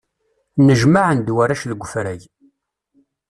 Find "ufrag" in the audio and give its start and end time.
1.85-2.21